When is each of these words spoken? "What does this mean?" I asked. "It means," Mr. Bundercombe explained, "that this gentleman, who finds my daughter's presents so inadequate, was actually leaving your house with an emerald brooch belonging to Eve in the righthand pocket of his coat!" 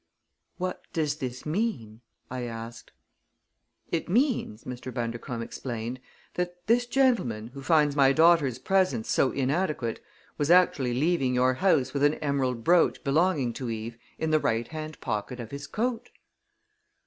"What 0.57 0.81
does 0.93 1.17
this 1.17 1.45
mean?" 1.45 2.01
I 2.31 2.41
asked. 2.45 2.91
"It 3.91 4.09
means," 4.09 4.63
Mr. 4.63 4.91
Bundercombe 4.91 5.43
explained, 5.45 5.99
"that 6.33 6.65
this 6.65 6.87
gentleman, 6.87 7.49
who 7.49 7.61
finds 7.61 7.95
my 7.95 8.11
daughter's 8.11 8.57
presents 8.57 9.11
so 9.11 9.31
inadequate, 9.31 9.99
was 10.39 10.49
actually 10.49 10.95
leaving 10.95 11.35
your 11.35 11.53
house 11.53 11.93
with 11.93 12.01
an 12.01 12.15
emerald 12.15 12.63
brooch 12.63 13.03
belonging 13.03 13.53
to 13.53 13.69
Eve 13.69 13.95
in 14.17 14.31
the 14.31 14.39
righthand 14.39 14.99
pocket 15.01 15.39
of 15.39 15.51
his 15.51 15.67
coat!" 15.67 16.09